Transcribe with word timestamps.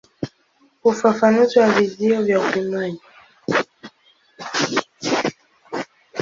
Ufafanuzi 0.83 1.57
wa 1.59 1.69
vizio 1.71 2.21
vya 2.21 2.39
upimaji. 2.39 3.01